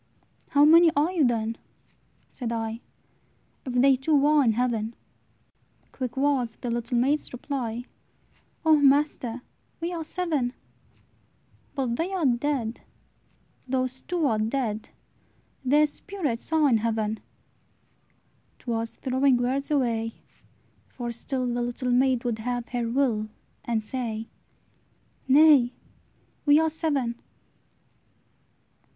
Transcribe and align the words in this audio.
"How 0.49 0.65
many 0.65 0.89
are 0.95 1.11
you, 1.11 1.23
then," 1.23 1.57
said 2.27 2.51
I, 2.51 2.79
"If 3.67 3.73
they 3.73 3.95
two 3.95 4.25
are 4.25 4.43
in 4.43 4.53
heaven?" 4.53 4.95
Quick 5.91 6.17
was 6.17 6.55
the 6.55 6.71
little 6.71 6.97
maid's 6.97 7.31
reply, 7.31 7.83
"O 8.65 8.77
master! 8.77 9.43
we 9.79 9.93
are 9.93 10.03
seven." 10.03 10.53
"But 11.75 11.97
they 11.97 12.11
are 12.13 12.25
dead; 12.25 12.81
those 13.67 14.01
two 14.01 14.25
are 14.25 14.39
dead! 14.39 14.89
Their 15.63 15.85
spirits 15.85 16.51
are 16.51 16.67
in 16.67 16.79
heaven!" 16.79 17.19
'T 18.57 18.71
was 18.71 18.95
throwing 18.95 19.37
words 19.37 19.69
away; 19.69 20.13
for 20.89 21.11
still 21.11 21.45
The 21.45 21.61
little 21.61 21.91
maid 21.91 22.23
would 22.23 22.39
have 22.39 22.69
her 22.69 22.89
will, 22.89 23.29
And 23.65 23.83
say, 23.83 24.25
"Nay, 25.27 25.73
we 26.47 26.59
are 26.59 26.71
seven!" 26.71 27.19